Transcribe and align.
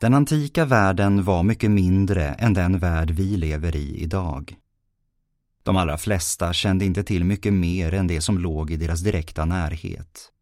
Den 0.00 0.14
antika 0.14 0.64
världen 0.64 1.24
var 1.24 1.42
mycket 1.42 1.70
mindre 1.70 2.24
än 2.24 2.54
den 2.54 2.78
värld 2.78 3.10
vi 3.10 3.36
lever 3.36 3.76
i 3.76 4.02
idag. 4.02 4.56
De 5.62 5.76
allra 5.76 5.98
flesta 5.98 6.52
kände 6.52 6.84
inte 6.84 7.04
till 7.04 7.24
mycket 7.24 7.52
mer 7.52 7.94
än 7.94 8.06
det 8.06 8.20
som 8.20 8.38
låg 8.38 8.70
i 8.70 8.76
deras 8.76 9.00
direkta 9.00 9.44
närhet. 9.44 10.32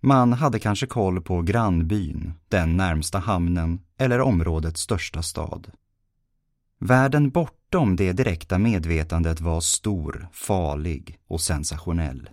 Man 0.00 0.32
hade 0.32 0.58
kanske 0.58 0.86
koll 0.86 1.22
på 1.22 1.42
grannbyn, 1.42 2.32
den 2.48 2.76
närmsta 2.76 3.18
hamnen 3.18 3.80
eller 3.98 4.20
områdets 4.20 4.80
största 4.80 5.22
stad. 5.22 5.70
Världen 6.80 7.30
bortom 7.30 7.96
det 7.96 8.12
direkta 8.12 8.58
medvetandet 8.58 9.40
var 9.40 9.60
stor, 9.60 10.28
farlig 10.32 11.18
och 11.28 11.40
sensationell. 11.40 12.28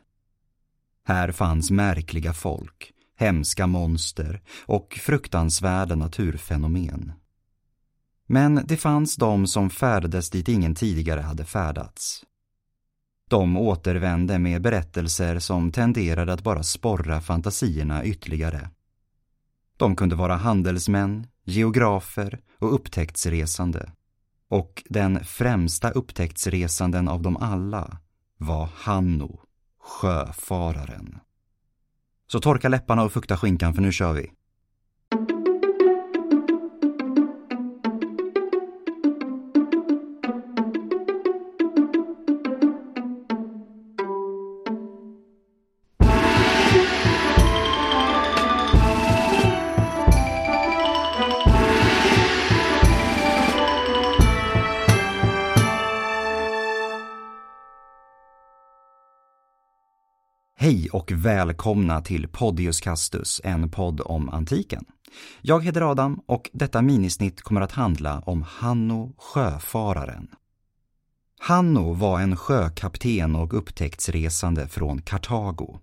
Här 1.05 1.31
fanns 1.31 1.71
märkliga 1.71 2.33
folk, 2.33 2.91
hemska 3.16 3.68
monster 3.68 4.41
och 4.66 5.00
fruktansvärda 5.02 5.95
naturfenomen. 5.95 7.13
Men 8.27 8.62
det 8.66 8.77
fanns 8.77 9.16
de 9.16 9.48
som 9.48 9.70
färdades 9.70 10.30
dit 10.30 10.49
ingen 10.49 10.76
tidigare 10.76 11.22
hade 11.22 11.45
färdats. 11.45 12.23
De 13.30 13.58
återvände 13.58 14.39
med 14.39 14.62
berättelser 14.62 15.39
som 15.39 15.72
tenderade 15.72 16.34
att 16.34 16.44
bara 16.44 16.63
sporra 16.63 17.22
fantasierna 17.22 18.05
ytterligare. 18.05 18.70
De 19.77 19.95
kunde 19.95 20.16
vara 20.16 20.36
handelsmän, 20.36 21.27
geografer 21.44 22.39
och 22.59 22.73
upptäcktsresande. 22.73 23.91
Och 24.50 24.84
den 24.89 25.23
främsta 25.23 25.91
upptäcktsresanden 25.91 27.08
av 27.08 27.22
dem 27.22 27.38
alla 27.38 27.97
var 28.38 28.70
Hanno, 28.75 29.39
sjöfararen. 29.80 31.20
Så 32.31 32.39
torka 32.39 32.70
läpparna 32.70 33.03
och 33.03 33.11
fukta 33.11 33.38
skinkan 33.38 33.73
för 33.73 33.81
nu 33.81 33.91
kör 33.91 34.13
vi. 34.13 34.31
Hej 60.66 60.89
och 60.89 61.11
välkomna 61.11 62.02
till 62.02 62.27
Podius 62.27 62.81
Castus, 62.81 63.41
en 63.44 63.69
podd 63.69 64.02
om 64.02 64.30
antiken. 64.30 64.85
Jag 65.41 65.63
heter 65.63 65.91
Adam 65.91 66.22
och 66.25 66.49
detta 66.53 66.81
minisnitt 66.81 67.41
kommer 67.41 67.61
att 67.61 67.72
handla 67.72 68.19
om 68.19 68.41
Hanno 68.41 69.13
sjöfararen. 69.17 70.27
Hanno 71.39 71.94
var 71.94 72.19
en 72.19 72.38
sjökapten 72.38 73.35
och 73.35 73.57
upptäcktsresande 73.57 74.67
från 74.67 75.02
Kartago. 75.02 75.80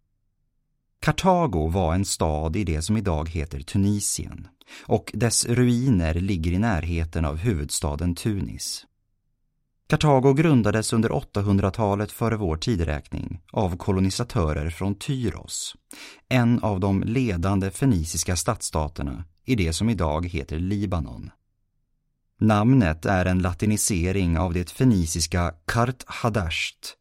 Kartago 1.01 1.69
var 1.69 1.95
en 1.95 2.05
stad 2.05 2.57
i 2.57 2.65
det 2.65 2.83
som 2.83 2.97
idag 2.97 3.29
heter 3.29 3.61
Tunisien 3.61 4.49
och 4.87 5.11
dess 5.15 5.47
ruiner 5.47 6.15
ligger 6.15 6.53
i 6.53 6.59
närheten 6.59 7.25
av 7.25 7.37
huvudstaden 7.37 8.15
Tunis. 8.15 8.87
Kartago 9.93 10.33
grundades 10.33 10.93
under 10.93 11.11
800-talet 11.11 12.13
före 12.13 12.37
vår 12.37 12.57
tideräkning 12.57 13.41
av 13.51 13.77
kolonisatörer 13.77 14.71
från 14.71 14.95
Tyros, 14.95 15.75
en 16.29 16.59
av 16.63 16.81
de 16.81 17.03
ledande 17.03 17.71
feniciska 17.71 18.37
stadsstaterna 18.37 19.25
i 19.45 19.55
det 19.55 19.73
som 19.73 19.89
idag 19.89 20.27
heter 20.27 20.59
Libanon. 20.59 21.31
Namnet 22.41 23.07
är 23.07 23.27
en 23.27 23.39
latinisering 23.39 24.39
av 24.39 24.53
det 24.53 24.71
feniciska 24.71 25.55
Kart 25.67 26.05
Hadasht, 26.07 26.97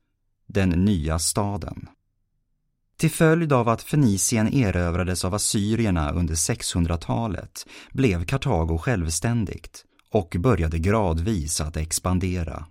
den 0.47 0.69
nya 0.69 1.19
staden. 1.19 1.87
Till 2.97 3.11
följd 3.11 3.53
av 3.53 3.69
att 3.69 3.81
Fenicien 3.81 4.53
erövrades 4.53 5.25
av 5.25 5.33
assyrierna 5.33 6.11
under 6.11 6.35
600-talet 6.35 7.65
blev 7.91 8.25
Kartago 8.25 8.77
självständigt 8.77 9.85
och 10.09 10.35
började 10.39 10.79
gradvis 10.79 11.61
att 11.61 11.77
expandera. 11.77 12.65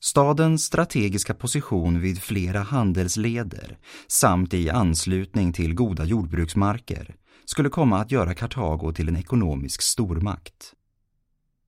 Stadens 0.00 0.64
strategiska 0.64 1.34
position 1.34 2.00
vid 2.00 2.22
flera 2.22 2.60
handelsleder 2.62 3.78
samt 4.08 4.54
i 4.54 4.70
anslutning 4.70 5.52
till 5.52 5.74
goda 5.74 6.04
jordbruksmarker 6.04 7.16
skulle 7.44 7.68
komma 7.68 7.98
att 8.00 8.12
göra 8.12 8.34
Kartago 8.34 8.92
till 8.92 9.08
en 9.08 9.16
ekonomisk 9.16 9.82
stormakt. 9.82 10.72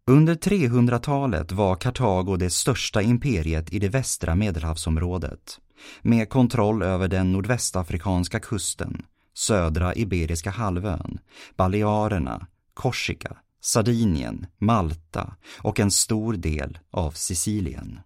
Under 0.07 0.35
300-talet 0.35 1.53
var 1.53 1.77
Kartago 1.77 2.37
det 2.37 2.51
största 2.51 3.03
imperiet 3.03 3.73
i 3.73 3.79
det 3.79 3.89
västra 3.89 4.35
medelhavsområdet 4.35 5.61
med 6.03 6.29
kontroll 6.29 6.83
över 6.83 7.09
den 7.09 7.33
nordvästafrikanska 7.33 8.41
kusten, 8.41 9.03
södra 9.35 9.95
Iberiska 9.95 10.51
halvön, 10.51 11.19
Balearerna, 11.57 12.47
Korsika, 12.75 13.37
Sardinien, 13.61 14.47
Malta 14.59 15.37
och 15.59 15.81
en 15.81 15.91
stor 15.91 16.33
del 16.33 16.79
av 16.91 17.11
Sicilien. 17.11 18.01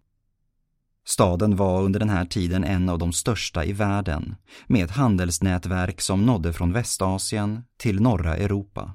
Staden 1.06 1.56
var 1.56 1.82
under 1.82 2.00
den 2.00 2.08
här 2.08 2.24
tiden 2.24 2.64
en 2.64 2.88
av 2.88 2.98
de 2.98 3.12
största 3.12 3.64
i 3.64 3.72
världen 3.72 4.34
med 4.66 4.84
ett 4.84 4.90
handelsnätverk 4.90 6.00
som 6.00 6.26
nådde 6.26 6.52
från 6.52 6.72
Västasien 6.72 7.64
till 7.76 8.00
norra 8.00 8.36
Europa. 8.36 8.92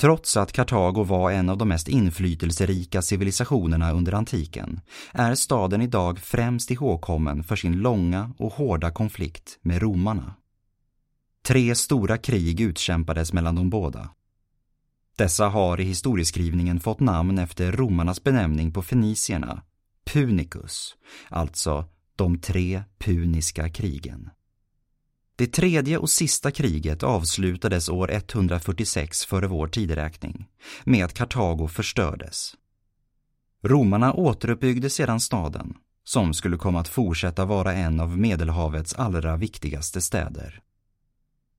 Trots 0.00 0.36
att 0.36 0.52
Kartago 0.52 1.04
var 1.04 1.30
en 1.30 1.48
av 1.48 1.58
de 1.58 1.68
mest 1.68 1.88
inflytelserika 1.88 3.02
civilisationerna 3.02 3.92
under 3.92 4.12
antiken 4.12 4.80
är 5.12 5.34
staden 5.34 5.82
idag 5.82 6.18
främst 6.18 6.70
ihågkommen 6.70 7.44
för 7.44 7.56
sin 7.56 7.76
långa 7.76 8.30
och 8.38 8.52
hårda 8.52 8.90
konflikt 8.90 9.58
med 9.62 9.82
romarna. 9.82 10.34
Tre 11.46 11.74
stora 11.74 12.18
krig 12.18 12.60
utkämpades 12.60 13.32
mellan 13.32 13.54
de 13.54 13.70
båda. 13.70 14.10
Dessa 15.16 15.48
har 15.48 15.80
i 15.80 15.84
historieskrivningen 15.84 16.80
fått 16.80 17.00
namn 17.00 17.38
efter 17.38 17.72
romarnas 17.72 18.24
benämning 18.24 18.72
på 18.72 18.82
fenicierna 18.82 19.62
Punicus, 20.12 20.96
alltså 21.28 21.84
de 22.16 22.40
tre 22.40 22.82
puniska 22.98 23.70
krigen. 23.70 24.30
Det 25.36 25.46
tredje 25.46 25.98
och 25.98 26.10
sista 26.10 26.50
kriget 26.50 27.02
avslutades 27.02 27.88
år 27.88 28.10
146 28.10 29.24
före 29.24 29.46
vår 29.46 29.68
tideräkning 29.68 30.48
med 30.84 31.04
att 31.04 31.14
Kartago 31.14 31.68
förstördes. 31.68 32.54
Romarna 33.62 34.12
återuppbyggde 34.12 34.90
sedan 34.90 35.20
staden, 35.20 35.74
som 36.04 36.34
skulle 36.34 36.56
komma 36.56 36.80
att 36.80 36.88
fortsätta 36.88 37.44
vara 37.44 37.72
en 37.72 38.00
av 38.00 38.18
Medelhavets 38.18 38.94
allra 38.94 39.36
viktigaste 39.36 40.00
städer. 40.00 40.62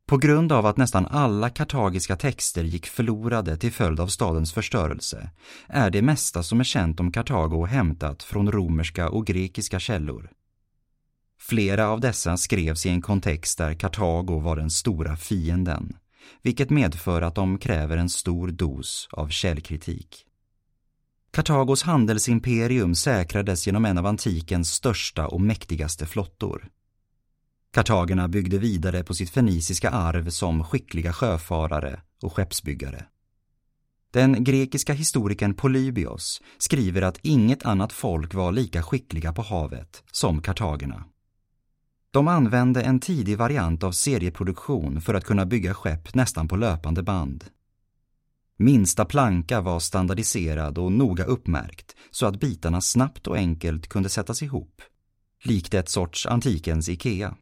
På 0.09 0.17
grund 0.17 0.51
av 0.51 0.65
att 0.65 0.77
nästan 0.77 1.05
alla 1.05 1.49
kartagiska 1.49 2.15
texter 2.15 2.63
gick 2.63 2.87
förlorade 2.87 3.57
till 3.57 3.71
följd 3.71 3.99
av 3.99 4.07
stadens 4.07 4.53
förstörelse 4.53 5.29
är 5.67 5.89
det 5.89 6.01
mesta 6.01 6.43
som 6.43 6.59
är 6.59 6.63
känt 6.63 6.99
om 6.99 7.11
Kartago 7.11 7.65
hämtat 7.65 8.23
från 8.23 8.51
romerska 8.51 9.09
och 9.09 9.25
grekiska 9.25 9.79
källor. 9.79 10.31
Flera 11.39 11.89
av 11.89 11.99
dessa 11.99 12.37
skrevs 12.37 12.85
i 12.85 12.89
en 12.89 13.01
kontext 13.01 13.57
där 13.57 13.73
Kartago 13.73 14.39
var 14.39 14.55
den 14.55 14.69
stora 14.69 15.17
fienden, 15.17 15.95
vilket 16.41 16.69
medför 16.69 17.21
att 17.21 17.35
de 17.35 17.57
kräver 17.57 17.97
en 17.97 18.09
stor 18.09 18.47
dos 18.47 19.09
av 19.11 19.27
källkritik. 19.27 20.25
Kartagos 21.31 21.83
handelsimperium 21.83 22.95
säkrades 22.95 23.67
genom 23.67 23.85
en 23.85 23.97
av 23.97 24.05
antikens 24.05 24.73
största 24.73 25.27
och 25.27 25.41
mäktigaste 25.41 26.05
flottor. 26.05 26.69
Kartagerna 27.71 28.27
byggde 28.27 28.57
vidare 28.57 29.03
på 29.03 29.13
sitt 29.13 29.29
feniciska 29.29 29.89
arv 29.89 30.29
som 30.29 30.63
skickliga 30.63 31.13
sjöfarare 31.13 32.01
och 32.21 32.33
skeppsbyggare. 32.33 33.05
Den 34.11 34.43
grekiska 34.43 34.93
historikern 34.93 35.53
Polybios 35.53 36.41
skriver 36.57 37.01
att 37.01 37.19
inget 37.21 37.65
annat 37.65 37.93
folk 37.93 38.33
var 38.33 38.51
lika 38.51 38.83
skickliga 38.83 39.33
på 39.33 39.41
havet 39.41 40.03
som 40.11 40.41
kartagerna. 40.41 41.05
De 42.11 42.27
använde 42.27 42.81
en 42.81 42.99
tidig 42.99 43.37
variant 43.37 43.83
av 43.83 43.91
serieproduktion 43.91 45.01
för 45.01 45.13
att 45.13 45.25
kunna 45.25 45.45
bygga 45.45 45.73
skepp 45.73 46.15
nästan 46.15 46.47
på 46.47 46.55
löpande 46.55 47.03
band. 47.03 47.43
Minsta 48.57 49.05
planka 49.05 49.61
var 49.61 49.79
standardiserad 49.79 50.77
och 50.77 50.91
noga 50.91 51.23
uppmärkt 51.23 51.95
så 52.11 52.25
att 52.25 52.39
bitarna 52.39 52.81
snabbt 52.81 53.27
och 53.27 53.37
enkelt 53.37 53.87
kunde 53.87 54.09
sättas 54.09 54.41
ihop, 54.41 54.81
likt 55.43 55.73
ett 55.73 55.89
sorts 55.89 56.25
antikens 56.25 56.89
Ikea. 56.89 57.35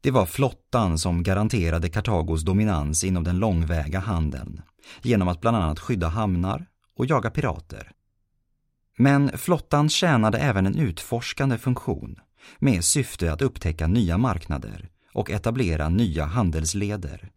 Det 0.00 0.10
var 0.10 0.26
flottan 0.26 0.98
som 0.98 1.22
garanterade 1.22 1.88
Kartagos 1.88 2.42
dominans 2.42 3.04
inom 3.04 3.24
den 3.24 3.38
långväga 3.38 4.00
handeln 4.00 4.62
genom 5.02 5.28
att 5.28 5.40
bland 5.40 5.56
annat 5.56 5.80
skydda 5.80 6.08
hamnar 6.08 6.66
och 6.96 7.06
jaga 7.06 7.30
pirater. 7.30 7.92
Men 8.98 9.38
flottan 9.38 9.88
tjänade 9.88 10.38
även 10.38 10.66
en 10.66 10.78
utforskande 10.78 11.58
funktion 11.58 12.16
med 12.58 12.84
syfte 12.84 13.32
att 13.32 13.42
upptäcka 13.42 13.86
nya 13.86 14.18
marknader 14.18 14.88
och 15.12 15.30
etablera 15.30 15.88
nya 15.88 16.24
handelsleder. 16.24 17.30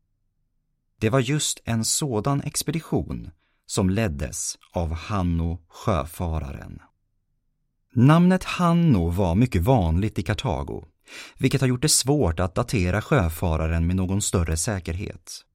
Det 1.00 1.10
var 1.10 1.19
just 1.19 1.62
en 1.66 1.86
sådan 1.86 2.42
expedition 2.42 3.31
som 3.66 3.90
leddes 3.90 4.58
av 4.72 4.94
Hanno 4.94 5.60
sjöfararen. 5.68 6.80
Namnet 7.94 8.44
Hanno 8.44 9.10
var 9.10 9.36
mycket 9.36 9.62
vanligt 9.62 10.19
i 10.19 10.24
Kartago, 10.24 10.86
vilket 11.38 11.62
har 11.62 11.68
gjort 11.68 11.81
det 11.81 11.90
svårt 11.90 12.40
att 12.40 12.56
datera 12.56 13.02
sjöfararen 13.02 13.88
med 13.88 13.96
någon 13.96 14.22
större 14.22 14.58
säkerhet. 14.58 15.46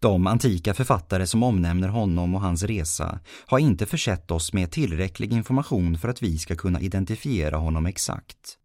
De 0.00 0.26
antika 0.26 0.74
författare 0.74 1.26
som 1.26 1.42
omnämner 1.42 1.88
honom 1.88 2.34
och 2.34 2.40
hans 2.40 2.62
resa 2.62 3.20
har 3.46 3.58
inte 3.58 3.86
försett 3.86 4.30
oss 4.30 4.52
med 4.52 4.70
tillräcklig 4.70 5.32
information 5.32 5.98
för 5.98 6.08
att 6.08 6.22
vi 6.22 6.38
ska 6.38 6.56
kunna 6.56 6.80
identifiera 6.80 7.56
honom 7.56 7.86
exakt. 7.86 8.58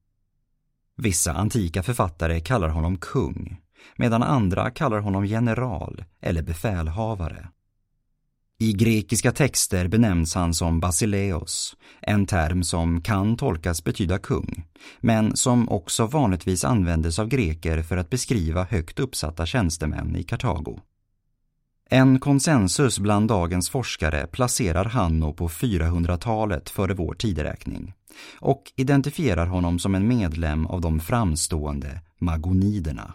Vissa 0.98 1.34
antika 1.34 1.84
författare 1.84 2.40
kallar 2.40 2.70
honom 2.70 2.98
kung, 2.98 3.62
medan 3.96 4.24
andra 4.24 4.72
kallar 4.72 5.00
honom 5.00 5.26
general 5.26 6.04
eller 6.22 6.42
befälhavare. 6.42 7.50
I 8.62 8.74
grekiska 8.74 9.32
texter 9.32 9.88
benämns 9.88 10.36
han 10.36 10.54
som 10.54 10.80
basileos, 10.80 11.76
en 12.02 12.26
term 12.26 12.64
som 12.64 13.02
kan 13.02 13.38
tolkas 13.38 13.84
betyda 13.84 14.18
kung, 14.18 14.66
men 15.00 15.36
som 15.36 15.70
också 15.70 16.06
vanligtvis 16.06 16.64
användes 16.64 17.20
av 17.20 17.28
greker 17.28 17.82
för 17.82 17.98
att 17.98 18.10
beskriva 18.10 18.64
högt 18.64 19.00
uppsatta 19.00 19.46
tjänstemän 19.46 20.16
i 20.16 20.24
Kartago. 20.24 20.80
En 21.90 22.20
konsensus 22.20 23.00
bland 23.00 23.28
dagens 23.28 23.70
forskare 23.70 24.28
placerar 24.28 24.86
Hanno 24.86 25.34
på 25.34 25.48
400-talet 25.48 26.70
före 26.70 26.94
vår 26.94 27.14
tideräkning 27.14 27.94
och 28.40 28.64
identifierar 28.76 29.46
honom 29.46 29.80
som 29.80 29.96
en 29.96 30.08
medlem 30.08 30.66
av 30.66 30.82
de 30.82 31.00
framstående 31.00 32.02
magoniderna. 32.18 33.14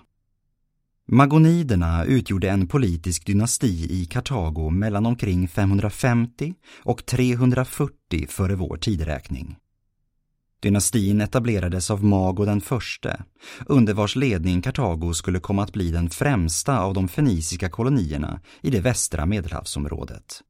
Magoniderna 1.06 2.04
utgjorde 2.04 2.50
en 2.50 2.66
politisk 2.66 3.26
dynasti 3.26 3.86
i 3.90 4.06
Kartago 4.06 4.70
mellan 4.70 5.06
omkring 5.06 5.48
550 5.48 6.54
och 6.82 7.06
340 7.06 8.26
före 8.28 8.54
vår 8.54 8.76
tideräkning. 8.76 9.56
Dynastin 10.60 11.20
etablerades 11.20 11.90
av 11.90 12.04
Mago 12.04 12.44
den 12.44 12.60
förste, 12.60 13.24
under 13.66 13.94
vars 13.94 14.16
ledning 14.16 14.62
Kartago 14.62 15.14
skulle 15.14 15.40
komma 15.40 15.62
att 15.62 15.72
bli 15.72 15.90
den 15.90 16.10
främsta 16.10 16.78
av 16.78 16.94
de 16.94 17.08
feniciska 17.08 17.70
kolonierna 17.70 18.40
i 18.62 18.70
det 18.70 18.80
västra 18.80 19.26
medelhavsområdet. 19.26 20.40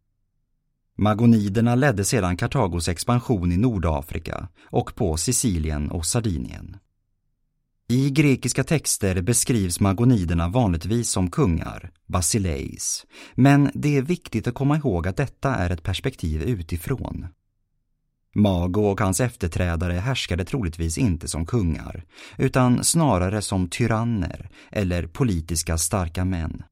Magoniderna 0.99 1.75
ledde 1.75 2.05
sedan 2.05 2.37
Kartagos 2.37 2.89
expansion 2.89 3.53
i 3.53 3.57
Nordafrika 3.57 4.49
och 4.65 4.95
på 4.95 5.17
Sicilien 5.17 5.91
och 5.91 6.07
Sardinien. 6.07 6.77
I 7.89 8.11
grekiska 8.11 8.65
texter 8.65 9.23
beskrivs 9.23 9.81
magoniderna 9.81 10.49
vanligtvis 10.49 11.11
som 11.11 11.31
kungar, 11.31 11.91
basileis, 12.07 13.07
men 13.35 13.71
det 13.75 13.97
är 13.97 14.03
viktigt 14.03 14.47
att 14.47 14.55
komma 14.55 14.77
ihåg 14.77 15.09
att 15.09 15.17
detta 15.17 15.55
är 15.55 15.71
ett 15.71 15.83
perspektiv 15.83 16.43
utifrån. 16.43 17.27
Mago 18.35 18.81
och 18.81 19.01
hans 19.01 19.21
efterträdare 19.21 19.93
härskade 19.93 20.45
troligtvis 20.45 20.99
inte 20.99 21.29
som 21.29 21.47
kungar, 21.47 22.05
utan 22.39 22.85
snarare 22.85 23.43
som 23.43 23.69
tyranner 23.69 24.51
eller 24.73 25.07
politiska 25.07 25.79
starka 25.79 26.25
män. 26.25 26.63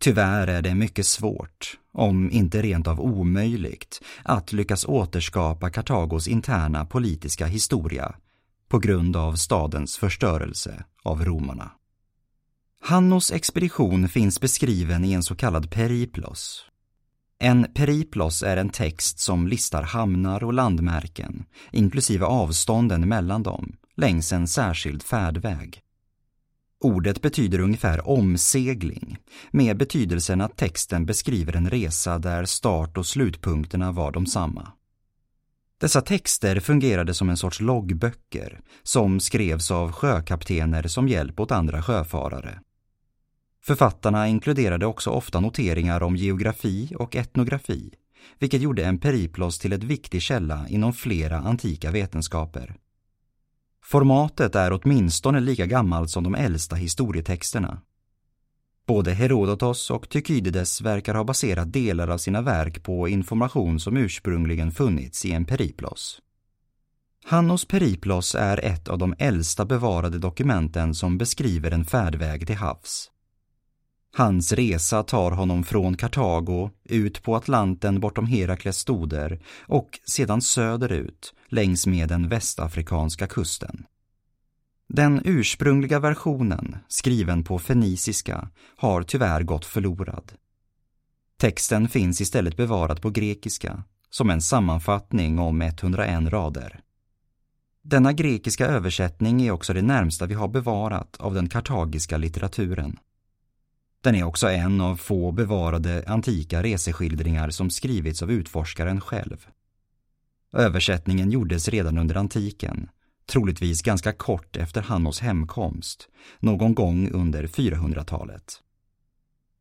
Tyvärr 0.00 0.46
är 0.46 0.62
det 0.62 0.74
mycket 0.74 1.06
svårt, 1.06 1.78
om 1.92 2.30
inte 2.30 2.62
rent 2.62 2.86
av 2.86 3.00
omöjligt, 3.00 4.00
att 4.22 4.52
lyckas 4.52 4.84
återskapa 4.84 5.70
Kartagos 5.70 6.28
interna 6.28 6.84
politiska 6.84 7.46
historia 7.46 8.14
på 8.74 8.78
grund 8.78 9.16
av 9.16 9.32
stadens 9.34 9.98
förstörelse 9.98 10.84
av 11.02 11.24
romarna. 11.24 11.70
Hannos 12.80 13.32
expedition 13.32 14.08
finns 14.08 14.40
beskriven 14.40 15.04
i 15.04 15.12
en 15.12 15.22
så 15.22 15.34
kallad 15.34 15.70
periplos. 15.70 16.64
En 17.38 17.66
periplos 17.74 18.42
är 18.42 18.56
en 18.56 18.68
text 18.68 19.18
som 19.18 19.48
listar 19.48 19.82
hamnar 19.82 20.44
och 20.44 20.52
landmärken, 20.52 21.44
inklusive 21.72 22.24
avstånden 22.24 23.08
mellan 23.08 23.42
dem, 23.42 23.76
längs 23.96 24.32
en 24.32 24.48
särskild 24.48 25.02
färdväg. 25.02 25.80
Ordet 26.80 27.22
betyder 27.22 27.58
ungefär 27.58 28.08
omsegling, 28.08 29.18
med 29.50 29.76
betydelsen 29.76 30.40
att 30.40 30.56
texten 30.56 31.06
beskriver 31.06 31.56
en 31.56 31.70
resa 31.70 32.18
där 32.18 32.44
start 32.44 32.98
och 32.98 33.06
slutpunkterna 33.06 33.92
var 33.92 34.12
de 34.12 34.26
samma. 34.26 34.72
Dessa 35.80 36.00
texter 36.00 36.60
fungerade 36.60 37.14
som 37.14 37.30
en 37.30 37.36
sorts 37.36 37.60
loggböcker 37.60 38.60
som 38.82 39.20
skrevs 39.20 39.70
av 39.70 39.92
sjökaptener 39.92 40.82
som 40.82 41.08
hjälp 41.08 41.40
åt 41.40 41.50
andra 41.50 41.82
sjöfarare. 41.82 42.60
Författarna 43.64 44.28
inkluderade 44.28 44.86
också 44.86 45.10
ofta 45.10 45.40
noteringar 45.40 46.02
om 46.02 46.16
geografi 46.16 46.92
och 46.98 47.16
etnografi, 47.16 47.94
vilket 48.38 48.60
gjorde 48.60 48.84
en 48.84 48.98
periplos 48.98 49.58
till 49.58 49.72
ett 49.72 49.82
viktig 49.82 50.22
källa 50.22 50.68
inom 50.68 50.92
flera 50.92 51.38
antika 51.38 51.90
vetenskaper. 51.90 52.76
Formatet 53.84 54.54
är 54.54 54.72
åtminstone 54.72 55.40
lika 55.40 55.66
gammalt 55.66 56.10
som 56.10 56.24
de 56.24 56.34
äldsta 56.34 56.76
historietexterna. 56.76 57.80
Både 58.86 59.12
Herodotos 59.12 59.90
och 59.90 60.08
Tykydides 60.08 60.80
verkar 60.80 61.14
ha 61.14 61.24
baserat 61.24 61.72
delar 61.72 62.08
av 62.08 62.18
sina 62.18 62.42
verk 62.42 62.82
på 62.82 63.08
information 63.08 63.80
som 63.80 63.96
ursprungligen 63.96 64.72
funnits 64.72 65.24
i 65.24 65.32
en 65.32 65.44
periplos. 65.44 66.20
Hannos 67.24 67.64
periplos 67.64 68.34
är 68.34 68.64
ett 68.64 68.88
av 68.88 68.98
de 68.98 69.14
äldsta 69.18 69.64
bevarade 69.64 70.18
dokumenten 70.18 70.94
som 70.94 71.18
beskriver 71.18 71.70
en 71.70 71.84
färdväg 71.84 72.46
till 72.46 72.56
havs. 72.56 73.10
Hans 74.16 74.52
resa 74.52 75.02
tar 75.02 75.30
honom 75.30 75.64
från 75.64 75.96
Kartago 75.96 76.70
ut 76.84 77.22
på 77.22 77.36
Atlanten 77.36 78.00
bortom 78.00 78.26
Herakles 78.26 78.76
stoder 78.76 79.40
och 79.66 80.00
sedan 80.06 80.42
söderut 80.42 81.34
längs 81.48 81.86
med 81.86 82.08
den 82.08 82.28
västafrikanska 82.28 83.26
kusten. 83.26 83.84
Den 84.88 85.22
ursprungliga 85.24 85.98
versionen, 85.98 86.76
skriven 86.88 87.44
på 87.44 87.58
feniciska, 87.58 88.48
har 88.76 89.02
tyvärr 89.02 89.42
gått 89.42 89.64
förlorad. 89.64 90.32
Texten 91.38 91.88
finns 91.88 92.20
istället 92.20 92.56
bevarad 92.56 93.02
på 93.02 93.10
grekiska, 93.10 93.84
som 94.10 94.30
en 94.30 94.42
sammanfattning 94.42 95.38
om 95.38 95.62
101 95.62 96.32
rader. 96.32 96.80
Denna 97.82 98.12
grekiska 98.12 98.66
översättning 98.66 99.42
är 99.42 99.50
också 99.50 99.72
det 99.72 99.82
närmsta 99.82 100.26
vi 100.26 100.34
har 100.34 100.48
bevarat 100.48 101.16
av 101.16 101.34
den 101.34 101.48
kartagiska 101.48 102.16
litteraturen. 102.16 102.98
Den 104.00 104.14
är 104.14 104.24
också 104.24 104.48
en 104.48 104.80
av 104.80 104.96
få 104.96 105.32
bevarade 105.32 106.04
antika 106.06 106.62
reseskildringar 106.62 107.50
som 107.50 107.70
skrivits 107.70 108.22
av 108.22 108.32
utforskaren 108.32 109.00
själv. 109.00 109.46
Översättningen 110.52 111.30
gjordes 111.30 111.68
redan 111.68 111.98
under 111.98 112.14
antiken 112.14 112.88
troligtvis 113.26 113.82
ganska 113.82 114.12
kort 114.12 114.56
efter 114.56 114.82
Hannos 114.82 115.20
hemkomst, 115.20 116.08
någon 116.40 116.74
gång 116.74 117.10
under 117.10 117.46
400-talet. 117.46 118.60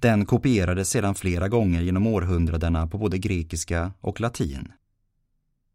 Den 0.02 0.26
kopierades 0.26 0.90
sedan 0.90 1.16
flera 1.16 1.48
gånger 1.50 1.82
genom 1.82 2.08
århundradena 2.08 2.88
på 2.88 2.98
både 2.98 3.18
grekiska 3.18 3.94
och 4.02 4.22
latin. 4.22 4.72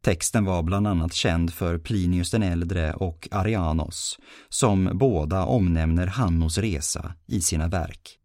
Texten 0.02 0.45
var 0.45 0.62
bland 0.62 0.87
annat 0.87 1.12
känd 1.12 1.54
för 1.54 1.78
Plinius 1.78 2.30
den 2.30 2.42
äldre 2.42 2.92
och 2.92 3.28
Arianos, 3.30 4.18
som 4.49 4.90
båda 4.95 5.45
omnämner 5.45 6.07
Hannos 6.07 6.59
resa 6.59 7.14
i 7.26 7.40
sina 7.40 7.68
verk. 7.68 8.18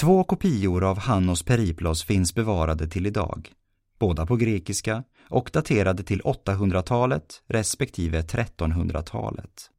Två 0.00 0.24
kopior 0.24 0.84
av 0.84 0.98
Hannos 0.98 1.42
Periplos 1.42 2.04
finns 2.04 2.34
bevarade 2.34 2.88
till 2.88 3.06
idag, 3.06 3.52
båda 3.98 4.26
på 4.26 4.36
grekiska 4.36 5.04
och 5.28 5.50
daterade 5.52 6.02
till 6.02 6.20
800-talet 6.20 7.42
respektive 7.46 8.20
1300-talet. 8.20 9.70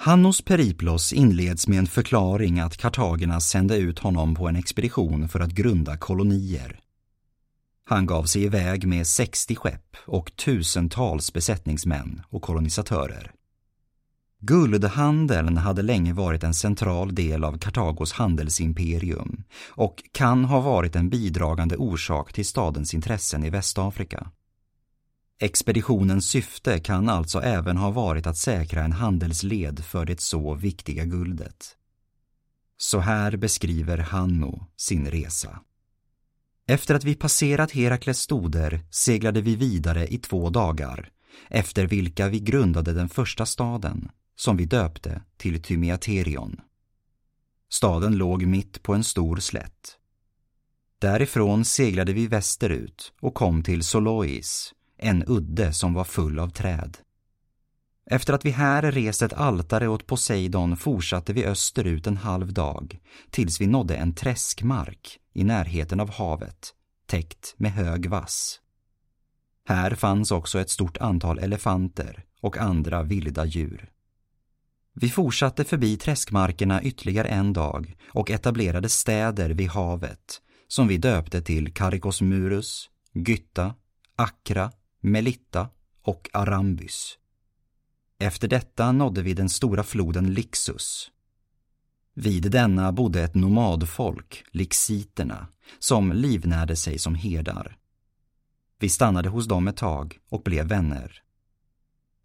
Hannos 0.00 0.42
Periplos 0.42 1.12
inleds 1.12 1.68
med 1.68 1.78
en 1.78 1.86
förklaring 1.86 2.60
att 2.60 2.76
kartagerna 2.76 3.40
sände 3.40 3.76
ut 3.76 3.98
honom 3.98 4.34
på 4.34 4.48
en 4.48 4.56
expedition 4.56 5.28
för 5.28 5.40
att 5.40 5.50
grunda 5.50 5.96
kolonier. 5.96 6.80
Han 7.84 8.06
gav 8.06 8.24
sig 8.24 8.44
iväg 8.44 8.86
med 8.86 9.06
60 9.06 9.56
skepp 9.56 9.96
och 10.06 10.36
tusentals 10.36 11.32
besättningsmän 11.32 12.22
och 12.28 12.42
kolonisatörer. 12.42 13.32
Guldhandeln 14.40 15.56
hade 15.56 15.82
länge 15.82 16.12
varit 16.12 16.44
en 16.44 16.54
central 16.54 17.14
del 17.14 17.44
av 17.44 17.58
Kartagos 17.58 18.12
handelsimperium 18.12 19.44
och 19.68 20.02
kan 20.12 20.44
ha 20.44 20.60
varit 20.60 20.96
en 20.96 21.08
bidragande 21.08 21.76
orsak 21.76 22.32
till 22.32 22.46
stadens 22.46 22.94
intressen 22.94 23.44
i 23.44 23.50
Västafrika. 23.50 24.30
Expeditionens 25.40 26.28
syfte 26.28 26.80
kan 26.80 27.08
alltså 27.08 27.40
även 27.40 27.76
ha 27.76 27.90
varit 27.90 28.26
att 28.26 28.36
säkra 28.36 28.84
en 28.84 28.92
handelsled 28.92 29.84
för 29.84 30.04
det 30.04 30.20
så 30.20 30.54
viktiga 30.54 31.04
guldet. 31.04 31.76
Så 32.76 32.98
här 32.98 33.36
beskriver 33.36 33.98
Hanno 33.98 34.66
sin 34.76 35.10
resa. 35.10 35.60
Efter 36.66 36.94
att 36.94 37.04
vi 37.04 37.14
passerat 37.14 37.72
Herakles 37.72 38.20
stoder 38.20 38.80
seglade 38.90 39.40
vi 39.40 39.56
vidare 39.56 40.06
i 40.06 40.18
två 40.18 40.50
dagar, 40.50 41.10
efter 41.48 41.86
vilka 41.86 42.28
vi 42.28 42.40
grundade 42.40 42.92
den 42.92 43.08
första 43.08 43.46
staden, 43.46 44.10
som 44.38 44.56
vi 44.56 44.64
döpte 44.64 45.22
till 45.36 45.62
Thymiaterion. 45.62 46.60
Staden 47.70 48.16
låg 48.16 48.46
mitt 48.46 48.82
på 48.82 48.94
en 48.94 49.04
stor 49.04 49.36
slätt. 49.36 49.96
Därifrån 50.98 51.64
seglade 51.64 52.12
vi 52.12 52.26
västerut 52.26 53.12
och 53.20 53.34
kom 53.34 53.62
till 53.62 53.82
Solois, 53.82 54.74
en 54.96 55.24
udde 55.26 55.72
som 55.72 55.94
var 55.94 56.04
full 56.04 56.38
av 56.38 56.50
träd. 56.50 56.96
Efter 58.10 58.32
att 58.32 58.44
vi 58.44 58.50
här 58.50 58.92
rest 58.92 59.22
ett 59.22 59.32
altare 59.32 59.88
åt 59.88 60.06
Poseidon 60.06 60.76
fortsatte 60.76 61.32
vi 61.32 61.44
österut 61.44 62.06
en 62.06 62.16
halv 62.16 62.52
dag 62.52 62.98
tills 63.30 63.60
vi 63.60 63.66
nådde 63.66 63.96
en 63.96 64.14
träskmark 64.14 65.18
i 65.32 65.44
närheten 65.44 66.00
av 66.00 66.10
havet, 66.10 66.74
täckt 67.06 67.54
med 67.56 67.72
hög 67.72 68.06
vass. 68.06 68.60
Här 69.64 69.94
fanns 69.94 70.30
också 70.30 70.60
ett 70.60 70.70
stort 70.70 70.96
antal 70.96 71.38
elefanter 71.38 72.24
och 72.40 72.58
andra 72.58 73.02
vilda 73.02 73.44
djur. 73.44 73.90
Vi 75.00 75.10
fortsatte 75.10 75.64
förbi 75.64 75.96
träskmarkerna 75.96 76.82
ytterligare 76.82 77.28
en 77.28 77.52
dag 77.52 77.96
och 78.08 78.30
etablerade 78.30 78.88
städer 78.88 79.50
vid 79.50 79.68
havet 79.68 80.40
som 80.68 80.88
vi 80.88 80.98
döpte 80.98 81.42
till 81.42 81.74
Karikosmurus, 81.74 82.90
Gytta, 83.12 83.74
Akra, 84.16 84.72
Melitta 85.00 85.68
och 86.02 86.30
Arambys. 86.32 87.18
Efter 88.18 88.48
detta 88.48 88.92
nådde 88.92 89.22
vi 89.22 89.34
den 89.34 89.48
stora 89.48 89.82
floden 89.82 90.34
Lixus. 90.34 91.10
Vid 92.14 92.50
denna 92.50 92.92
bodde 92.92 93.22
ett 93.22 93.34
nomadfolk, 93.34 94.44
lixiterna, 94.50 95.46
som 95.78 96.12
livnärde 96.12 96.76
sig 96.76 96.98
som 96.98 97.14
herdar. 97.14 97.76
Vi 98.78 98.88
stannade 98.88 99.28
hos 99.28 99.48
dem 99.48 99.68
ett 99.68 99.76
tag 99.76 100.18
och 100.28 100.42
blev 100.42 100.66
vänner. 100.66 101.22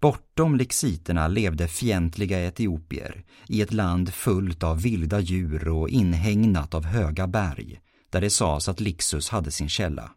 Bortom 0.04 0.56
lixiterna 0.56 1.28
levde 1.28 1.68
fientliga 1.68 2.40
etiopier 2.40 3.24
i 3.48 3.62
ett 3.62 3.74
land 3.74 4.14
fullt 4.14 4.64
av 4.64 4.82
vilda 4.82 5.20
djur 5.20 5.68
och 5.68 5.90
inhägnat 5.90 6.74
av 6.74 6.86
höga 6.86 7.28
berg 7.28 7.80
där 8.10 8.22
det 8.22 8.30
sades 8.30 8.68
att 8.68 8.80
Lixus 8.80 9.30
hade 9.30 9.52
sin 9.52 9.70
källa. 9.70 10.12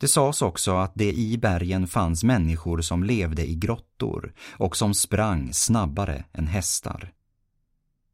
Det 0.00 0.08
sades 0.08 0.42
också 0.42 0.76
att 0.76 0.92
det 0.94 1.12
i 1.12 1.38
bergen 1.38 1.86
fanns 1.86 2.24
människor 2.24 2.80
som 2.80 3.04
levde 3.04 3.46
i 3.50 3.54
grottor 3.54 4.34
och 4.50 4.76
som 4.76 4.94
sprang 4.94 5.52
snabbare 5.52 6.24
än 6.32 6.46
hästar. 6.46 7.12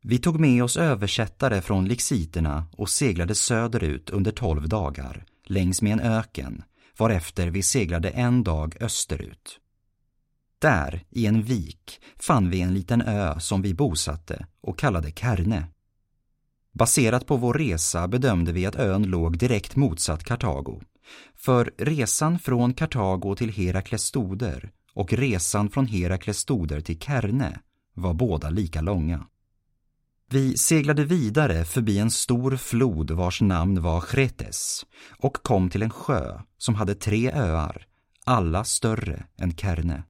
Vi 0.02 0.18
tog 0.18 0.40
med 0.40 0.64
oss 0.64 0.76
översättare 0.76 1.60
från 1.60 1.84
lixiterna 1.84 2.66
och 2.72 2.90
seglade 2.90 3.34
söderut 3.34 4.10
under 4.10 4.32
tolv 4.32 4.68
dagar 4.68 5.24
längs 5.46 5.82
med 5.82 5.92
en 5.92 6.00
öken 6.00 6.62
varefter 6.98 7.46
vi 7.46 7.62
seglade 7.62 8.10
en 8.10 8.44
dag 8.44 8.76
österut. 8.80 9.59
Där, 10.60 11.04
i 11.10 11.26
en 11.26 11.42
vik, 11.42 12.00
fann 12.18 12.50
vi 12.50 12.60
en 12.60 12.74
liten 12.74 13.02
ö 13.02 13.40
som 13.40 13.62
vi 13.62 13.74
bosatte 13.74 14.46
och 14.60 14.78
kallade 14.78 15.10
Kärne. 15.10 15.66
Baserat 16.72 17.26
på 17.26 17.36
vår 17.36 17.54
resa 17.54 18.08
bedömde 18.08 18.52
vi 18.52 18.66
att 18.66 18.76
ön 18.76 19.02
låg 19.02 19.38
direkt 19.38 19.76
motsatt 19.76 20.24
Kartago. 20.24 20.80
För 21.36 21.70
resan 21.78 22.38
från 22.38 22.74
Kartago 22.74 23.34
till 23.36 23.52
Herakles 23.52 24.02
stoder 24.02 24.70
och 24.94 25.12
resan 25.12 25.70
från 25.70 25.86
Herakles 25.86 26.38
stoder 26.38 26.80
till 26.80 27.00
Kärne 27.00 27.60
var 27.94 28.14
båda 28.14 28.50
lika 28.50 28.80
långa. 28.80 29.26
Vi 30.30 30.58
seglade 30.58 31.04
vidare 31.04 31.64
förbi 31.64 31.98
en 31.98 32.10
stor 32.10 32.56
flod 32.56 33.10
vars 33.10 33.40
namn 33.40 33.82
var 33.82 34.00
Chretes 34.00 34.86
och 35.18 35.42
kom 35.42 35.70
till 35.70 35.82
en 35.82 35.90
sjö 35.90 36.40
som 36.58 36.74
hade 36.74 36.94
tre 36.94 37.32
öar, 37.32 37.86
alla 38.24 38.64
större 38.64 39.24
än 39.36 39.56
Kärne. 39.56 40.02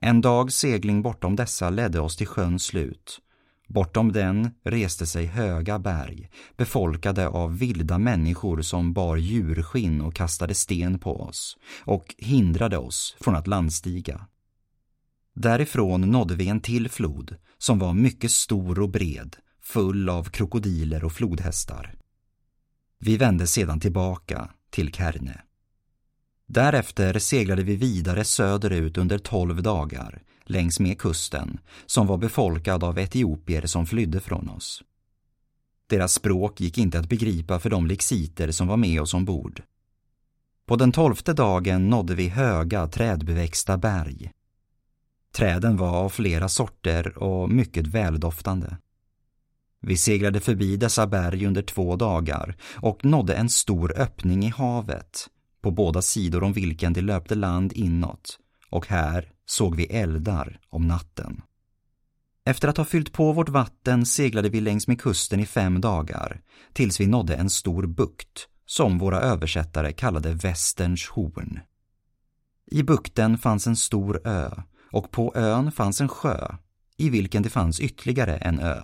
En 0.00 0.20
dags 0.20 0.54
segling 0.54 1.02
bortom 1.02 1.36
dessa 1.36 1.70
ledde 1.70 2.00
oss 2.00 2.16
till 2.16 2.26
sjöns 2.26 2.64
slut. 2.64 3.20
Bortom 3.68 4.12
den 4.12 4.50
reste 4.64 5.06
sig 5.06 5.26
höga 5.26 5.78
berg, 5.78 6.30
befolkade 6.56 7.28
av 7.28 7.58
vilda 7.58 7.98
människor 7.98 8.62
som 8.62 8.92
bar 8.92 9.16
djurskinn 9.16 10.00
och 10.00 10.14
kastade 10.14 10.54
sten 10.54 10.98
på 10.98 11.20
oss 11.20 11.56
och 11.84 12.14
hindrade 12.18 12.78
oss 12.78 13.16
från 13.20 13.36
att 13.36 13.46
landstiga. 13.46 14.26
Därifrån 15.34 16.00
nådde 16.00 16.34
vi 16.34 16.48
en 16.48 16.60
till 16.60 16.88
flod 16.88 17.36
som 17.58 17.78
var 17.78 17.92
mycket 17.92 18.30
stor 18.30 18.80
och 18.80 18.90
bred, 18.90 19.36
full 19.62 20.08
av 20.08 20.24
krokodiler 20.24 21.04
och 21.04 21.12
flodhästar. 21.12 21.94
Vi 22.98 23.16
vände 23.16 23.46
sedan 23.46 23.80
tillbaka 23.80 24.50
till 24.70 24.92
Kerne. 24.92 25.40
Därefter 26.52 27.18
seglade 27.18 27.62
vi 27.62 27.76
vidare 27.76 28.24
söderut 28.24 28.98
under 28.98 29.18
tolv 29.18 29.62
dagar 29.62 30.22
längs 30.44 30.80
med 30.80 30.98
kusten 30.98 31.58
som 31.86 32.06
var 32.06 32.16
befolkad 32.16 32.84
av 32.84 32.98
etiopier 32.98 33.66
som 33.66 33.86
flydde 33.86 34.20
från 34.20 34.48
oss. 34.48 34.82
Deras 35.86 36.12
språk 36.12 36.60
gick 36.60 36.78
inte 36.78 36.98
att 36.98 37.08
begripa 37.08 37.58
för 37.58 37.70
de 37.70 37.86
lexiter 37.86 38.50
som 38.50 38.68
var 38.68 38.76
med 38.76 39.00
oss 39.00 39.14
ombord. 39.14 39.62
På 40.66 40.76
den 40.76 40.92
tolfte 40.92 41.32
dagen 41.32 41.90
nådde 41.90 42.14
vi 42.14 42.28
höga 42.28 42.86
trädbeväxta 42.86 43.78
berg. 43.78 44.30
Träden 45.34 45.76
var 45.76 45.96
av 45.96 46.08
flera 46.08 46.48
sorter 46.48 47.18
och 47.18 47.50
mycket 47.50 47.86
väldoftande. 47.86 48.76
Vi 49.80 49.96
seglade 49.96 50.40
förbi 50.40 50.76
dessa 50.76 51.06
berg 51.06 51.46
under 51.46 51.62
två 51.62 51.96
dagar 51.96 52.56
och 52.76 53.04
nådde 53.04 53.34
en 53.34 53.48
stor 53.48 53.98
öppning 53.98 54.44
i 54.44 54.48
havet 54.48 55.28
på 55.60 55.70
båda 55.70 56.02
sidor 56.02 56.42
om 56.42 56.52
vilken 56.52 56.92
det 56.92 57.00
löpte 57.00 57.34
land 57.34 57.72
inåt 57.72 58.38
och 58.70 58.86
här 58.86 59.32
såg 59.46 59.76
vi 59.76 59.84
eldar 59.84 60.60
om 60.68 60.86
natten. 60.86 61.42
Efter 62.44 62.68
att 62.68 62.76
ha 62.76 62.84
fyllt 62.84 63.12
på 63.12 63.32
vårt 63.32 63.48
vatten 63.48 64.06
seglade 64.06 64.48
vi 64.48 64.60
längs 64.60 64.88
med 64.88 65.00
kusten 65.00 65.40
i 65.40 65.46
fem 65.46 65.80
dagar 65.80 66.40
tills 66.72 67.00
vi 67.00 67.06
nådde 67.06 67.34
en 67.34 67.50
stor 67.50 67.86
bukt 67.86 68.48
som 68.66 68.98
våra 68.98 69.20
översättare 69.20 69.92
kallade 69.92 70.34
Västerns 70.34 71.08
horn. 71.08 71.60
I 72.70 72.82
bukten 72.82 73.38
fanns 73.38 73.66
en 73.66 73.76
stor 73.76 74.26
ö 74.28 74.50
och 74.92 75.10
på 75.10 75.32
ön 75.34 75.72
fanns 75.72 76.00
en 76.00 76.08
sjö 76.08 76.54
i 76.96 77.10
vilken 77.10 77.42
det 77.42 77.50
fanns 77.50 77.80
ytterligare 77.80 78.36
en 78.36 78.58
ö. 78.60 78.80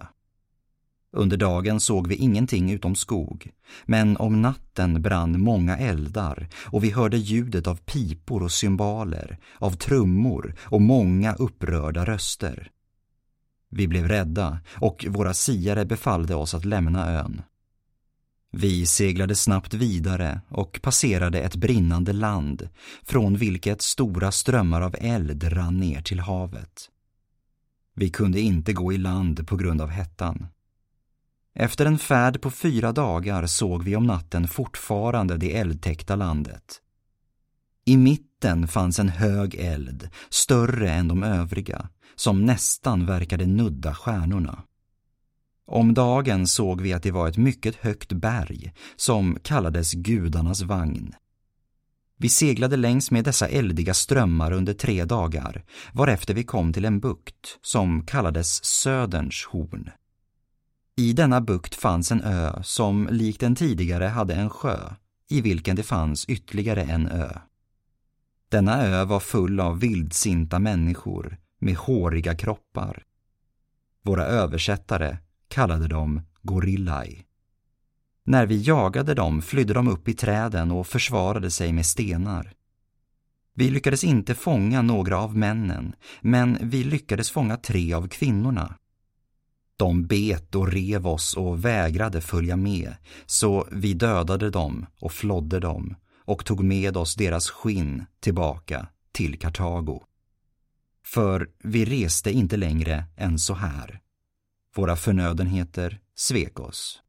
Under 1.16 1.36
dagen 1.36 1.80
såg 1.80 2.06
vi 2.06 2.14
ingenting 2.14 2.70
utom 2.70 2.94
skog, 2.94 3.50
men 3.84 4.16
om 4.16 4.42
natten 4.42 5.02
brann 5.02 5.40
många 5.40 5.78
eldar 5.78 6.48
och 6.66 6.84
vi 6.84 6.90
hörde 6.90 7.16
ljudet 7.16 7.66
av 7.66 7.76
pipor 7.76 8.42
och 8.42 8.52
cymbaler, 8.52 9.38
av 9.58 9.70
trummor 9.70 10.54
och 10.60 10.82
många 10.82 11.34
upprörda 11.34 12.04
röster. 12.04 12.70
Vi 13.70 13.88
blev 13.88 14.08
rädda 14.08 14.60
och 14.74 15.06
våra 15.08 15.34
siare 15.34 15.84
befallde 15.84 16.34
oss 16.34 16.54
att 16.54 16.64
lämna 16.64 17.10
ön. 17.10 17.42
Vi 18.52 18.86
seglade 18.86 19.34
snabbt 19.34 19.74
vidare 19.74 20.40
och 20.48 20.80
passerade 20.82 21.40
ett 21.40 21.56
brinnande 21.56 22.12
land 22.12 22.68
från 23.02 23.36
vilket 23.36 23.82
stora 23.82 24.32
strömmar 24.32 24.80
av 24.80 24.96
eld 24.98 25.52
rann 25.52 25.80
ner 25.80 26.02
till 26.02 26.20
havet. 26.20 26.90
Vi 27.94 28.10
kunde 28.10 28.40
inte 28.40 28.72
gå 28.72 28.92
i 28.92 28.98
land 28.98 29.48
på 29.48 29.56
grund 29.56 29.80
av 29.80 29.88
hettan. 29.88 30.46
Efter 31.58 31.86
en 31.86 31.98
färd 31.98 32.40
på 32.40 32.50
fyra 32.50 32.92
dagar 32.92 33.46
såg 33.46 33.82
vi 33.82 33.96
om 33.96 34.06
natten 34.06 34.48
fortfarande 34.48 35.36
det 35.36 35.56
eldtäckta 35.56 36.16
landet. 36.16 36.80
I 37.84 37.96
mitten 37.96 38.68
fanns 38.68 38.98
en 38.98 39.08
hög 39.08 39.54
eld, 39.54 40.08
större 40.30 40.90
än 40.90 41.08
de 41.08 41.22
övriga, 41.22 41.88
som 42.14 42.44
nästan 42.44 43.06
verkade 43.06 43.46
nudda 43.46 43.94
stjärnorna. 43.94 44.62
Om 45.66 45.94
dagen 45.94 46.46
såg 46.46 46.80
vi 46.80 46.92
att 46.92 47.02
det 47.02 47.10
var 47.10 47.28
ett 47.28 47.36
mycket 47.36 47.76
högt 47.76 48.12
berg 48.12 48.72
som 48.96 49.38
kallades 49.42 49.92
gudarnas 49.92 50.62
vagn. 50.62 51.14
Vi 52.18 52.28
seglade 52.28 52.76
längs 52.76 53.10
med 53.10 53.24
dessa 53.24 53.48
eldiga 53.48 53.94
strömmar 53.94 54.52
under 54.52 54.74
tre 54.74 55.04
dagar 55.04 55.64
varefter 55.92 56.34
vi 56.34 56.44
kom 56.44 56.72
till 56.72 56.84
en 56.84 57.00
bukt 57.00 57.58
som 57.62 58.06
kallades 58.06 58.64
Söderns 58.64 59.46
horn. 59.50 59.90
I 60.98 61.12
denna 61.12 61.40
bukt 61.40 61.74
fanns 61.74 62.12
en 62.12 62.22
ö 62.22 62.62
som 62.62 63.08
likt 63.10 63.40
den 63.40 63.54
tidigare 63.54 64.04
hade 64.04 64.34
en 64.34 64.50
sjö 64.50 64.78
i 65.28 65.40
vilken 65.40 65.76
det 65.76 65.82
fanns 65.82 66.24
ytterligare 66.24 66.82
en 66.82 67.08
ö. 67.08 67.38
Denna 68.48 68.86
ö 68.86 69.04
var 69.04 69.20
full 69.20 69.60
av 69.60 69.80
vildsinta 69.80 70.58
människor 70.58 71.36
med 71.58 71.76
håriga 71.76 72.34
kroppar. 72.34 73.02
Våra 74.02 74.24
översättare 74.24 75.18
kallade 75.48 75.88
dem 75.88 76.20
gorillai. 76.42 77.24
När 78.24 78.46
vi 78.46 78.62
jagade 78.62 79.14
dem 79.14 79.42
flydde 79.42 79.74
de 79.74 79.88
upp 79.88 80.08
i 80.08 80.14
träden 80.14 80.70
och 80.70 80.86
försvarade 80.86 81.50
sig 81.50 81.72
med 81.72 81.86
stenar. 81.86 82.52
Vi 83.54 83.70
lyckades 83.70 84.04
inte 84.04 84.34
fånga 84.34 84.82
några 84.82 85.18
av 85.18 85.36
männen, 85.36 85.94
men 86.20 86.58
vi 86.60 86.84
lyckades 86.84 87.30
fånga 87.30 87.56
tre 87.56 87.92
av 87.92 88.08
kvinnorna. 88.08 88.76
De 89.76 90.06
bet 90.06 90.54
och 90.54 90.72
rev 90.72 91.06
oss 91.06 91.34
och 91.34 91.64
vägrade 91.64 92.20
följa 92.20 92.56
med, 92.56 92.94
så 93.26 93.68
vi 93.72 93.94
dödade 93.94 94.50
dem 94.50 94.86
och 95.00 95.12
flodde 95.12 95.60
dem 95.60 95.96
och 96.24 96.44
tog 96.44 96.64
med 96.64 96.96
oss 96.96 97.14
deras 97.14 97.50
skinn 97.50 98.04
tillbaka 98.20 98.88
till 99.12 99.38
Kartago. 99.38 100.02
För 101.04 101.48
vi 101.62 101.84
reste 101.84 102.30
inte 102.32 102.56
längre 102.56 103.04
än 103.16 103.38
så 103.38 103.54
här. 103.54 104.00
Våra 104.76 104.96
förnödenheter 104.96 106.00
svek 106.14 106.60
oss. 106.60 107.02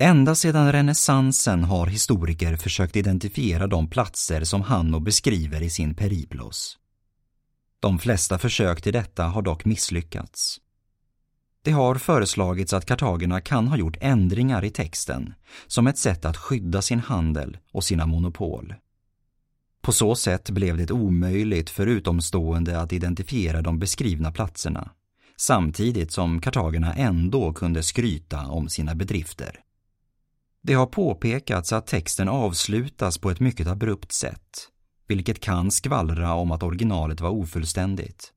Ända 0.00 0.34
sedan 0.34 0.72
renässansen 0.72 1.64
har 1.64 1.86
historiker 1.86 2.56
försökt 2.56 2.96
identifiera 2.96 3.66
de 3.66 3.90
platser 3.90 4.44
som 4.44 4.62
Hanno 4.62 5.00
beskriver 5.00 5.62
i 5.62 5.70
sin 5.70 5.94
Periplos. 5.94 6.78
De 7.80 7.98
flesta 7.98 8.38
försök 8.38 8.82
till 8.82 8.92
detta 8.92 9.24
har 9.24 9.42
dock 9.42 9.64
misslyckats. 9.64 10.60
Det 11.62 11.70
har 11.70 11.94
föreslagits 11.94 12.72
att 12.72 12.86
kartagerna 12.86 13.40
kan 13.40 13.68
ha 13.68 13.76
gjort 13.76 13.96
ändringar 14.00 14.64
i 14.64 14.70
texten 14.70 15.34
som 15.66 15.86
ett 15.86 15.98
sätt 15.98 16.24
att 16.24 16.36
skydda 16.36 16.82
sin 16.82 17.00
handel 17.00 17.58
och 17.72 17.84
sina 17.84 18.06
monopol. 18.06 18.74
På 19.82 19.92
så 19.92 20.14
sätt 20.14 20.50
blev 20.50 20.76
det 20.76 20.90
omöjligt 20.90 21.70
för 21.70 21.86
utomstående 21.86 22.80
att 22.80 22.92
identifiera 22.92 23.62
de 23.62 23.78
beskrivna 23.78 24.32
platserna 24.32 24.90
samtidigt 25.40 26.12
som 26.12 26.40
kartagerna 26.40 26.94
ändå 26.94 27.52
kunde 27.52 27.82
skryta 27.82 28.46
om 28.46 28.68
sina 28.68 28.94
bedrifter. 28.94 29.60
Det 30.62 30.74
har 30.74 30.86
påpekats 30.86 31.72
att 31.72 31.86
texten 31.86 32.28
avslutas 32.28 33.18
på 33.18 33.30
ett 33.30 33.40
mycket 33.40 33.66
abrupt 33.66 34.12
sätt, 34.12 34.68
vilket 35.08 35.40
kan 35.40 35.70
skvallra 35.70 36.34
om 36.34 36.50
att 36.50 36.62
originalet 36.62 37.20
var 37.20 37.30
ofullständigt. 37.30 38.32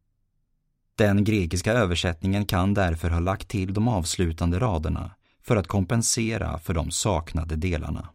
Den 0.96 1.24
grekiska 1.24 1.74
översättningen 1.74 2.46
kan 2.46 2.74
därför 2.74 3.10
ha 3.10 3.20
lagt 3.20 3.48
till 3.48 3.74
de 3.74 3.88
avslutande 3.88 4.60
raderna 4.60 5.12
för 5.44 5.56
att 5.56 5.68
kompensera 5.68 6.60
för 6.60 6.74
de 6.74 6.92
saknade 6.92 7.56
delarna. 7.56 8.10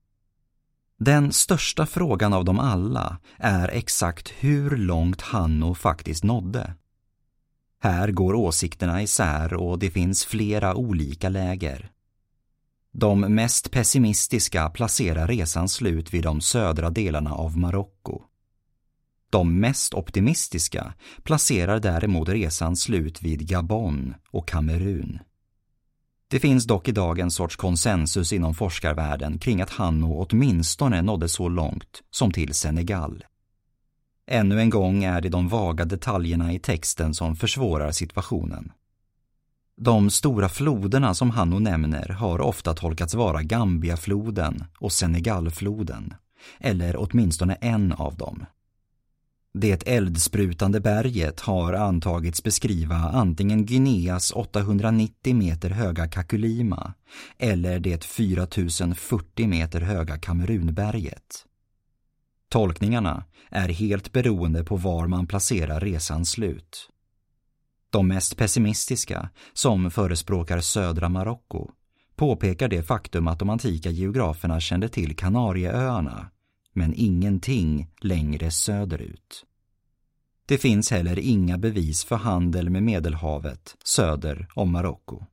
Den 0.99 1.33
största 1.33 1.87
frågan 1.87 2.33
av 2.33 2.45
dem 2.45 2.59
alla 2.59 3.19
är 3.39 3.69
exakt 3.69 4.29
hur 4.29 4.77
långt 4.77 5.21
Hanno 5.21 5.75
faktiskt 5.75 6.25
nådde. 6.25 6.75
Här 7.81 8.11
går 8.11 8.35
åsikterna 8.35 9.03
isär 9.03 9.55
och 9.55 9.79
det 9.79 9.91
finns 9.91 10.25
flera 10.25 10.75
olika 10.75 11.29
läger. 11.29 11.91
De 12.93 13.21
mest 13.21 13.71
pessimistiska 13.71 14.71
placerar 14.71 15.29
resans 15.29 15.73
slut 15.73 16.15
vid 16.15 16.23
de 16.23 16.41
södra 16.41 16.91
delarna 16.91 17.33
av 17.33 17.59
Marocko. 17.59 18.23
De 19.31 19.61
mest 19.61 19.95
optimistiska 19.95 20.95
placerar 21.23 21.81
däremot 21.81 22.29
resans 22.29 22.83
slut 22.83 23.23
vid 23.23 23.49
Gabon 23.49 24.15
och 24.31 24.49
Kamerun. 24.49 25.19
Det 26.29 26.41
finns 26.41 26.67
dock 26.67 26.89
idag 26.89 27.19
en 27.19 27.31
sorts 27.31 27.57
konsensus 27.57 28.33
inom 28.33 28.55
forskarvärlden 28.55 29.39
kring 29.39 29.61
att 29.61 29.71
Hanno 29.71 30.27
åtminstone 30.31 31.03
nådde 31.03 31.29
så 31.29 31.49
långt 31.49 32.03
som 32.11 32.33
till 32.33 32.55
Senegal. 32.55 33.25
Ännu 34.27 34.61
en 34.61 34.71
gång 34.71 35.05
är 35.05 35.21
det 35.21 35.29
de 35.29 35.49
vaga 35.49 35.85
detaljerna 35.85 36.53
i 36.53 36.59
texten 36.59 37.15
som 37.15 37.37
försvårar 37.37 37.91
situationen. 37.91 38.73
De 39.77 40.11
stora 40.11 40.49
floderna 40.49 41.15
som 41.15 41.31
Hanno 41.31 41.59
nämner 41.59 42.09
har 42.09 42.41
ofta 42.41 42.75
tolkats 42.75 43.15
vara 43.15 43.43
Gambiafloden 43.43 44.65
och 44.79 44.93
Senegalfloden, 44.93 46.15
eller 46.61 46.97
åtminstone 46.99 47.55
en 47.55 47.93
av 47.93 48.17
dem. 48.17 48.47
Det 49.59 49.89
eldsprutande 49.89 50.81
berget 50.81 51.41
har 51.41 51.73
antagits 51.73 52.43
beskriva 52.43 52.95
antingen 52.95 53.67
Guineas 53.67 54.33
890 54.33 55.37
meter 55.37 55.71
höga 55.71 56.09
Kakulima 56.09 56.95
eller 57.39 57.79
det 57.79 58.05
4040 58.05 59.49
meter 59.49 59.81
höga 59.81 60.19
Kamerunberget. 60.19 61.47
Tolkningarna 62.49 63.25
är 63.51 63.69
helt 63.69 64.13
beroende 64.13 64.65
på 64.65 64.77
var 64.77 65.07
man 65.07 65.27
placerar 65.27 65.81
resans 65.81 66.31
slut. 66.31 66.89
De 67.91 68.09
mest 68.09 68.37
pessimistiska, 68.37 69.31
som 69.53 69.91
förespråkar 69.91 70.61
södra 70.61 71.09
Marocko, 71.09 71.71
påpekar 72.17 72.69
det 72.69 72.83
faktum 72.83 73.29
att 73.29 73.39
de 73.39 73.51
antika 73.51 73.91
geograferna 73.91 74.61
kände 74.61 74.89
till 74.89 75.17
Kanarieöarna, 75.17 76.31
men 76.77 76.95
ingenting 76.97 77.89
längre 78.01 78.51
söderut. 78.51 79.45
Det 80.47 80.59
finns 80.59 80.91
heller 80.91 81.19
inga 81.19 81.59
bevis 81.59 82.05
för 82.05 82.17
handel 82.17 82.71
med 82.71 82.83
Medelhavet 82.83 83.77
söder 83.85 84.49
om 84.55 84.73
Marocko. 84.73 85.25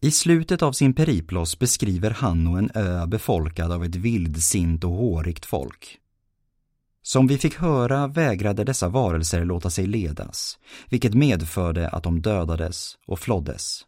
I 0.00 0.10
slutet 0.10 0.62
av 0.62 0.72
sin 0.72 0.94
periplos 0.94 1.58
beskriver 1.58 2.10
Hanno 2.10 2.56
en 2.56 2.70
ö 2.74 3.06
befolkad 3.06 3.72
av 3.72 3.84
ett 3.84 3.96
vildsint 3.96 4.84
och 4.84 4.90
hårigt 4.90 5.46
folk. 5.46 5.98
Som 7.02 7.26
vi 7.26 7.38
fick 7.38 7.54
höra 7.54 8.06
vägrade 8.06 8.64
dessa 8.64 8.88
varelser 8.88 9.44
låta 9.44 9.70
sig 9.70 9.86
ledas, 9.86 10.58
vilket 10.88 11.14
medförde 11.14 11.88
att 11.88 12.02
de 12.02 12.22
dödades 12.22 12.98
och 13.06 13.18
floddes. 13.18 13.86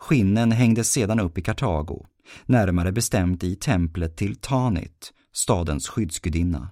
Skinnen 0.00 0.52
hängdes 0.52 0.90
sedan 0.90 1.20
upp 1.20 1.38
i 1.38 1.42
Kartago, 1.42 2.06
närmare 2.46 2.92
bestämt 2.92 3.44
i 3.44 3.56
templet 3.56 4.16
till 4.16 4.36
Tanit, 4.36 5.12
stadens 5.32 5.88
skyddsgudinna. 5.88 6.70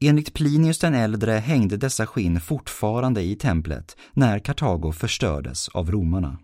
Enligt 0.00 0.34
Plinius 0.34 0.78
den 0.78 0.94
äldre 0.94 1.32
hängde 1.32 1.76
dessa 1.76 2.06
skinn 2.06 2.40
fortfarande 2.40 3.22
i 3.22 3.36
templet 3.36 3.96
när 4.12 4.38
Kartago 4.38 4.92
förstördes 4.92 5.68
av 5.68 5.90
romarna. 5.90 6.38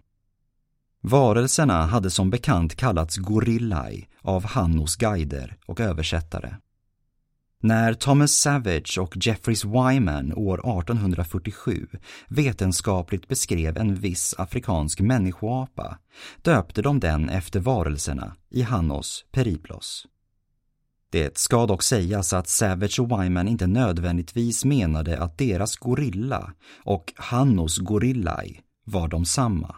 Varelserna 1.01 1.87
hade 1.87 2.11
som 2.11 2.31
bekant 2.31 2.77
kallats 2.77 3.16
gorillai 3.16 4.09
av 4.21 4.45
Hannos 4.45 4.97
guider 4.97 5.57
och 5.66 5.81
översättare. 5.81 6.55
När 7.64 7.94
Thomas 7.94 8.33
Savage 8.33 8.98
och 9.01 9.16
Jeffreys 9.27 9.64
Wyman 9.64 10.33
år 10.33 10.79
1847 10.81 11.87
vetenskapligt 12.29 13.29
beskrev 13.29 13.77
en 13.77 13.94
viss 13.94 14.35
afrikansk 14.38 15.01
människoapa 15.01 15.98
döpte 16.42 16.83
de 16.83 17.01
den 17.01 17.29
efter 17.29 17.61
varelserna 17.61 18.37
i 18.51 18.62
Hannos 18.62 19.25
Periplos. 19.33 20.07
Det 21.11 21.38
ska 21.38 21.66
dock 21.66 21.83
sägas 21.83 22.33
att 22.33 22.48
Savage 22.48 23.01
och 23.01 23.11
Wyman 23.11 23.48
inte 23.48 23.66
nödvändigtvis 23.66 24.64
menade 24.64 25.22
att 25.22 25.38
deras 25.38 25.77
gorilla 25.77 26.53
och 26.85 27.12
Hannos 27.16 27.79
gorillai 27.79 28.61
var 28.85 29.09
de 29.09 29.25
samma. 29.25 29.77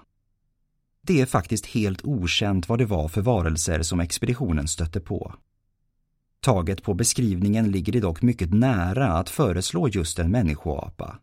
Det 1.03 1.21
är 1.21 1.27
faktiskt 1.27 1.67
helt 1.67 2.05
okänt 2.05 2.69
vad 2.69 2.79
det 2.79 2.87
var 2.87 3.09
för 3.09 3.21
varelser 3.21 3.83
som 3.83 4.01
expeditionen 4.01 4.69
stötte 4.69 5.01
på. 5.01 5.35
Taget 6.45 6.83
på 6.83 6.95
beskrivningen 6.95 7.71
ligger 7.71 7.93
det 7.93 8.01
dock 8.01 8.23
mycket 8.23 8.55
nära 8.55 9.13
att 9.13 9.31
föreslå 9.31 9.89
just 9.89 10.19
en 10.19 10.31
människoapa, 10.31 11.19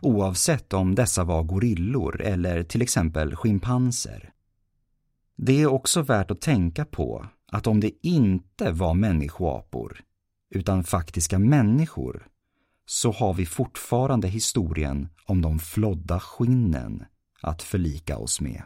oavsett 0.00 0.72
om 0.72 0.94
dessa 0.94 1.24
var 1.24 1.42
gorillor 1.42 2.20
eller 2.20 2.62
till 2.62 2.82
exempel 2.82 3.36
schimpanser. 3.36 4.32
Det 5.36 5.62
är 5.62 5.66
också 5.66 6.02
värt 6.02 6.30
att 6.30 6.40
tänka 6.40 6.84
på 6.84 7.26
att 7.52 7.66
om 7.66 7.80
det 7.80 7.92
inte 8.02 8.72
var 8.72 8.94
människoapor, 8.94 10.00
utan 10.54 10.84
faktiska 10.84 11.38
människor, 11.38 12.26
så 12.86 13.12
har 13.12 13.34
vi 13.34 13.46
fortfarande 13.46 14.28
historien 14.28 15.08
om 15.26 15.42
de 15.42 15.58
flodda 15.58 16.20
skinnen 16.20 17.04
att 17.40 17.62
förlika 17.62 18.18
oss 18.18 18.40
med. 18.40 18.62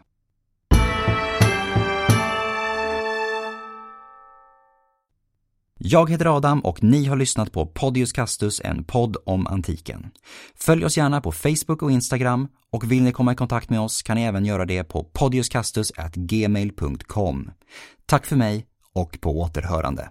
Jag 5.89 6.11
heter 6.11 6.37
Adam 6.37 6.61
och 6.61 6.83
ni 6.83 7.05
har 7.05 7.17
lyssnat 7.17 7.53
på 7.53 7.67
Podius 7.67 8.13
Castus, 8.13 8.61
en 8.65 8.85
podd 8.85 9.17
om 9.27 9.47
antiken. 9.47 10.11
Följ 10.55 10.85
oss 10.85 10.97
gärna 10.97 11.21
på 11.21 11.33
Facebook 11.33 11.83
och 11.83 11.91
Instagram 11.91 12.49
och 12.73 12.93
vill 12.93 13.03
ni 13.03 13.13
komma 13.13 13.33
i 13.33 13.35
kontakt 13.35 13.71
med 13.71 13.81
oss 13.81 14.03
kan 14.03 14.17
ni 14.17 14.23
även 14.23 14.45
göra 14.45 14.65
det 14.65 14.85
på 14.85 15.05
podiuscastus.gmail.com. 15.05 17.51
Tack 18.07 18.27
för 18.27 18.37
mig 18.37 18.67
och 18.95 19.19
på 19.21 19.41
återhörande. 19.41 20.11